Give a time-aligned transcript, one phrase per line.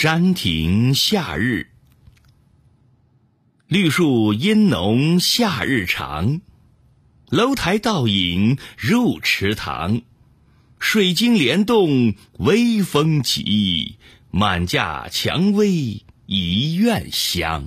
[0.00, 1.70] 山亭夏日。
[3.66, 6.40] 绿树阴浓夏日长。
[7.30, 10.02] 楼台倒影入池塘。
[10.78, 13.98] 水晶帘动微风起
[14.30, 17.66] 满架蔷薇一院香。